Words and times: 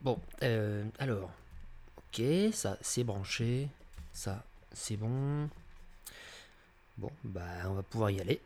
Bon, 0.00 0.18
euh, 0.42 0.84
alors. 0.98 1.30
Ok, 1.96 2.22
ça 2.52 2.76
c'est 2.80 3.04
branché. 3.04 3.68
Ça 4.12 4.42
c'est 4.72 4.96
bon. 4.96 5.48
Bon, 6.96 7.10
bah 7.24 7.42
on 7.66 7.74
va 7.74 7.82
pouvoir 7.82 8.10
y 8.10 8.20
aller. 8.20 8.40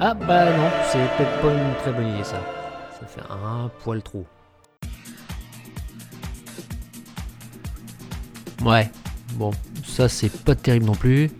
Ah 0.00 0.14
bah 0.14 0.56
non, 0.56 0.70
c'est 0.90 0.98
peut-être 1.16 1.40
pas 1.42 1.52
une 1.52 1.74
très 1.76 1.92
bonne 1.92 2.08
idée 2.08 2.24
ça. 2.24 2.40
Ça 3.00 3.06
fait 3.06 3.22
un 3.30 3.70
poil 3.82 4.02
trop. 4.02 4.26
Ouais, 8.62 8.90
bon, 9.34 9.52
ça 9.84 10.08
c'est 10.08 10.30
pas 10.44 10.54
terrible 10.54 10.86
non 10.86 10.94
plus. 10.94 11.30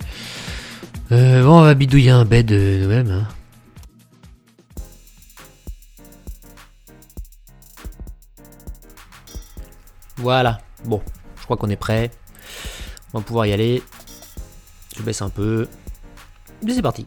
Euh, 1.11 1.43
bon, 1.43 1.61
on 1.61 1.63
va 1.63 1.75
bidouiller 1.75 2.11
un 2.11 2.27
bed 2.27 2.53
euh, 2.53 2.83
nous-mêmes. 2.83 3.11
Hein. 3.11 3.29
Voilà, 10.19 10.61
bon, 10.85 11.01
je 11.39 11.45
crois 11.45 11.57
qu'on 11.57 11.71
est 11.71 11.77
prêt. 11.77 12.11
On 13.15 13.19
va 13.19 13.25
pouvoir 13.25 13.47
y 13.47 13.53
aller. 13.53 13.83
Je 14.97 15.03
baisse 15.03 15.23
un 15.23 15.31
peu. 15.31 15.67
Et 16.67 16.75
c'est 16.75 16.83
parti. 16.83 17.07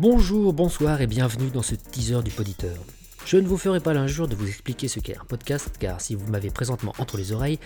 Bonjour, 0.00 0.52
bonsoir 0.52 1.00
et 1.00 1.06
bienvenue 1.06 1.50
dans 1.50 1.62
ce 1.62 1.74
teaser 1.74 2.22
du 2.22 2.30
poditeur. 2.30 2.74
Je 3.26 3.36
ne 3.36 3.46
vous 3.46 3.58
ferai 3.58 3.80
pas 3.80 3.92
l'injure 3.92 4.26
de 4.26 4.34
vous 4.34 4.48
expliquer 4.48 4.88
ce 4.88 4.98
qu'est 4.98 5.16
un 5.16 5.24
podcast, 5.24 5.70
car 5.78 6.00
si 6.00 6.14
vous 6.14 6.26
m'avez 6.26 6.50
présentement 6.50 6.92
entre 6.98 7.16
les 7.16 7.32
oreilles, 7.32 7.58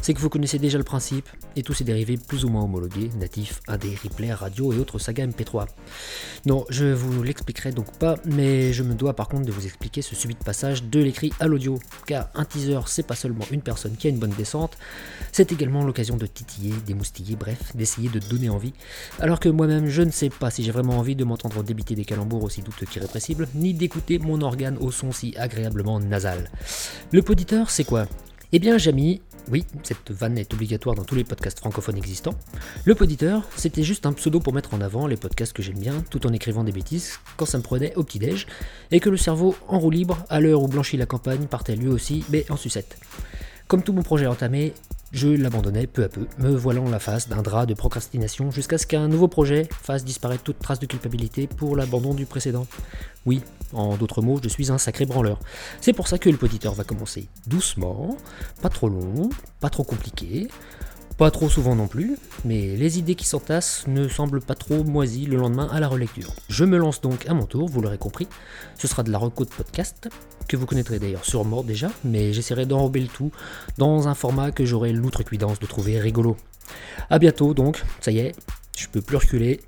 c'est 0.00 0.14
que 0.14 0.20
vous 0.20 0.28
connaissez 0.28 0.58
déjà 0.58 0.78
le 0.78 0.84
principe 0.84 1.28
et 1.54 1.62
tous 1.62 1.74
ses 1.74 1.84
dérivés 1.84 2.16
plus 2.16 2.44
ou 2.44 2.48
moins 2.48 2.64
homologués, 2.64 3.10
natifs, 3.18 3.60
AD, 3.68 3.84
replay, 4.02 4.32
radio 4.32 4.72
et 4.72 4.78
autres 4.78 4.98
sagas 4.98 5.26
MP3. 5.26 5.66
Non, 6.46 6.64
je 6.70 6.86
vous 6.86 7.22
l'expliquerai 7.22 7.70
donc 7.70 7.92
pas, 7.98 8.16
mais 8.24 8.72
je 8.72 8.82
me 8.82 8.94
dois 8.94 9.14
par 9.14 9.28
contre 9.28 9.46
de 9.46 9.52
vous 9.52 9.64
expliquer 9.64 10.02
ce 10.02 10.16
subit 10.16 10.34
passage 10.34 10.84
de 10.84 11.00
l'écrit 11.00 11.32
à 11.38 11.46
l'audio, 11.46 11.78
car 12.06 12.30
un 12.34 12.44
teaser 12.44 12.80
c'est 12.86 13.06
pas 13.06 13.14
seulement 13.14 13.44
une 13.50 13.62
personne 13.62 13.96
qui 13.96 14.08
a 14.08 14.10
une 14.10 14.18
bonne 14.18 14.30
descente, 14.30 14.76
c'est 15.30 15.52
également 15.52 15.84
l'occasion 15.84 16.16
de 16.16 16.26
titiller, 16.26 16.74
d'émoustiller, 16.86 17.36
bref, 17.36 17.76
d'essayer 17.76 18.08
de 18.08 18.18
donner 18.18 18.48
envie, 18.48 18.72
alors 19.20 19.38
que 19.38 19.48
moi-même 19.48 19.88
je 19.88 20.02
ne 20.02 20.10
sais 20.10 20.30
pas 20.30 20.50
si 20.50 20.64
j'ai 20.64 20.72
vraiment 20.72 20.98
envie 20.98 21.14
de 21.14 21.24
m'entendre 21.24 21.62
débiter 21.62 21.94
des 21.94 22.04
calembours 22.04 22.42
aussi 22.42 22.62
douteux 22.62 22.86
qu'irrépressibles, 22.86 23.46
ni 23.54 23.74
d'écouter 23.74 24.18
mon 24.18 24.40
organe 24.40 24.78
au 24.78 24.90
son 24.90 25.01
si 25.10 25.34
agréablement 25.36 25.98
nasal. 25.98 26.50
Le 27.10 27.22
poditeur, 27.22 27.70
c'est 27.70 27.84
quoi? 27.84 28.06
Eh 28.52 28.58
bien, 28.58 28.78
Jamy, 28.78 29.22
oui, 29.50 29.64
cette 29.82 30.10
vanne 30.10 30.38
est 30.38 30.52
obligatoire 30.54 30.94
dans 30.94 31.04
tous 31.04 31.14
les 31.14 31.24
podcasts 31.24 31.58
francophones 31.58 31.96
existants. 31.96 32.34
Le 32.84 32.94
poditeur, 32.94 33.42
c'était 33.56 33.82
juste 33.82 34.06
un 34.06 34.12
pseudo 34.12 34.38
pour 34.38 34.52
mettre 34.52 34.74
en 34.74 34.80
avant 34.80 35.06
les 35.06 35.16
podcasts 35.16 35.52
que 35.52 35.62
j'aime 35.62 35.78
bien, 35.78 36.04
tout 36.10 36.26
en 36.26 36.32
écrivant 36.32 36.62
des 36.62 36.72
bêtises 36.72 37.18
quand 37.36 37.46
ça 37.46 37.58
me 37.58 37.62
prenait 37.62 37.94
au 37.96 38.04
petit-déj, 38.04 38.46
et 38.90 39.00
que 39.00 39.10
le 39.10 39.16
cerveau 39.16 39.56
en 39.68 39.78
roue 39.80 39.90
libre, 39.90 40.24
à 40.28 40.40
l'heure 40.40 40.62
où 40.62 40.68
blanchit 40.68 40.96
la 40.96 41.06
campagne, 41.06 41.46
partait 41.46 41.74
lui 41.74 41.88
aussi, 41.88 42.24
mais 42.30 42.44
en 42.50 42.56
sucette. 42.56 42.98
Comme 43.66 43.82
tout 43.82 43.92
mon 43.92 44.02
projet 44.02 44.26
entamé, 44.26 44.74
je 45.12 45.28
l'abandonnais 45.28 45.86
peu 45.86 46.04
à 46.04 46.08
peu, 46.08 46.26
me 46.38 46.50
voilant 46.50 46.88
la 46.88 46.98
face 46.98 47.28
d'un 47.28 47.42
drap 47.42 47.66
de 47.66 47.74
procrastination 47.74 48.50
jusqu'à 48.50 48.78
ce 48.78 48.86
qu'un 48.86 49.08
nouveau 49.08 49.28
projet 49.28 49.68
fasse 49.82 50.04
disparaître 50.04 50.42
toute 50.42 50.58
trace 50.58 50.80
de 50.80 50.86
culpabilité 50.86 51.46
pour 51.46 51.76
l'abandon 51.76 52.14
du 52.14 52.24
précédent. 52.24 52.66
Oui, 53.26 53.42
en 53.74 53.96
d'autres 53.96 54.22
mots, 54.22 54.40
je 54.42 54.48
suis 54.48 54.72
un 54.72 54.78
sacré 54.78 55.04
branleur. 55.04 55.38
C'est 55.80 55.92
pour 55.92 56.08
ça 56.08 56.18
que 56.18 56.30
le 56.30 56.38
poditeur 56.38 56.72
va 56.72 56.84
commencer 56.84 57.28
doucement, 57.46 58.16
pas 58.62 58.70
trop 58.70 58.88
long, 58.88 59.28
pas 59.60 59.70
trop 59.70 59.84
compliqué, 59.84 60.48
pas 61.22 61.30
trop 61.30 61.48
souvent 61.48 61.76
non 61.76 61.86
plus, 61.86 62.18
mais 62.44 62.74
les 62.74 62.98
idées 62.98 63.14
qui 63.14 63.28
s'entassent 63.28 63.84
ne 63.86 64.08
semblent 64.08 64.40
pas 64.40 64.56
trop 64.56 64.82
moisies 64.82 65.26
le 65.26 65.36
lendemain 65.36 65.68
à 65.70 65.78
la 65.78 65.86
relecture. 65.86 66.34
Je 66.48 66.64
me 66.64 66.76
lance 66.76 67.00
donc 67.00 67.28
à 67.28 67.32
mon 67.32 67.46
tour, 67.46 67.68
vous 67.68 67.80
l'aurez 67.80 67.96
compris. 67.96 68.26
Ce 68.76 68.88
sera 68.88 69.04
de 69.04 69.12
la 69.12 69.18
reco 69.18 69.44
de 69.44 69.50
podcast, 69.50 70.08
que 70.48 70.56
vous 70.56 70.66
connaîtrez 70.66 70.98
d'ailleurs 70.98 71.24
sûrement 71.24 71.62
déjà, 71.62 71.92
mais 72.02 72.32
j'essaierai 72.32 72.66
d'enrober 72.66 72.98
le 72.98 73.06
tout 73.06 73.30
dans 73.78 74.08
un 74.08 74.14
format 74.14 74.50
que 74.50 74.64
j'aurai 74.64 74.92
l'outrecuidance 74.92 75.60
de 75.60 75.66
trouver 75.66 76.00
rigolo. 76.00 76.36
A 77.08 77.20
bientôt 77.20 77.54
donc, 77.54 77.80
ça 78.00 78.10
y 78.10 78.18
est, 78.18 78.32
je 78.76 78.88
peux 78.88 79.00
plus 79.00 79.18
reculer. 79.18 79.60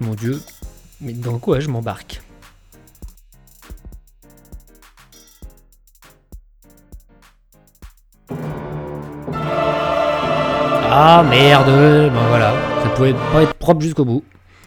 Mon 0.00 0.14
dieu, 0.14 0.40
mais 1.02 1.12
dans 1.12 1.38
quoi 1.38 1.60
je 1.60 1.68
m'embarque? 1.68 2.15
Ah 10.98 11.22
merde, 11.22 11.66
ben 11.66 12.26
voilà, 12.30 12.54
ça 12.82 12.88
pouvait 12.88 13.14
pas 13.30 13.42
être 13.42 13.52
propre 13.52 13.82
jusqu'au 13.82 14.06
bout. 14.06 14.22